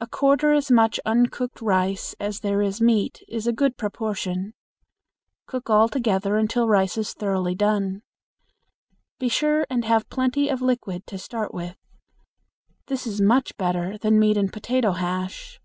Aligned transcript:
A 0.00 0.06
quarter 0.06 0.54
as 0.54 0.70
much 0.70 0.98
uncooked 1.04 1.60
rice 1.60 2.14
as 2.18 2.40
there 2.40 2.62
is 2.62 2.80
meat 2.80 3.22
is 3.28 3.46
a 3.46 3.52
good 3.52 3.76
proportion. 3.76 4.54
Cook 5.44 5.68
all 5.68 5.90
together 5.90 6.38
until 6.38 6.66
rice 6.66 6.96
is 6.96 7.12
thoroughly 7.12 7.54
done. 7.54 8.00
Be 9.18 9.28
sure 9.28 9.66
and 9.68 9.84
have 9.84 10.08
plenty 10.08 10.48
of 10.48 10.62
liquid 10.62 11.06
to 11.08 11.18
start 11.18 11.52
with. 11.52 11.76
This 12.86 13.06
is 13.06 13.20
much 13.20 13.54
better 13.58 13.98
than 13.98 14.18
meat 14.18 14.38
and 14.38 14.50
potato 14.50 14.92
hash. 14.92 15.60